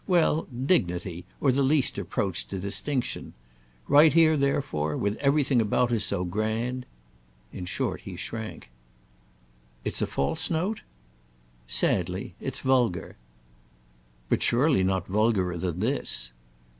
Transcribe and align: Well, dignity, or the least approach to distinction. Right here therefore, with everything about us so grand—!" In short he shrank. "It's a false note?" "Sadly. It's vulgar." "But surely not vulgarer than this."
Well, 0.07 0.47
dignity, 0.49 1.25
or 1.39 1.51
the 1.51 1.61
least 1.61 1.99
approach 1.99 2.47
to 2.47 2.57
distinction. 2.57 3.33
Right 3.87 4.11
here 4.11 4.35
therefore, 4.35 4.97
with 4.97 5.15
everything 5.17 5.61
about 5.61 5.91
us 5.91 6.03
so 6.05 6.23
grand—!" 6.23 6.87
In 7.53 7.67
short 7.67 8.01
he 8.01 8.15
shrank. 8.15 8.71
"It's 9.85 10.01
a 10.01 10.07
false 10.07 10.49
note?" 10.49 10.81
"Sadly. 11.67 12.33
It's 12.39 12.61
vulgar." 12.61 13.15
"But 14.27 14.41
surely 14.41 14.81
not 14.81 15.05
vulgarer 15.05 15.55
than 15.59 15.81
this." 15.81 16.31